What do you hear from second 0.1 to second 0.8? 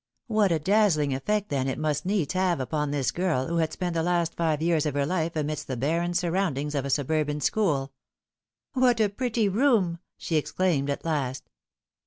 What a